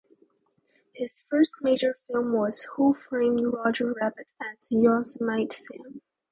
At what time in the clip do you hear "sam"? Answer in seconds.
5.55-6.01